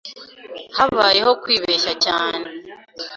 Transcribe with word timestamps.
Habayeho 0.77 1.31
kwibeshya 1.41 1.93
cyane. 2.05 2.45